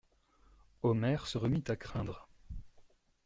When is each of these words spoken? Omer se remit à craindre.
Omer 0.81 1.27
se 1.27 1.37
remit 1.37 1.63
à 1.67 1.75
craindre. 1.75 2.27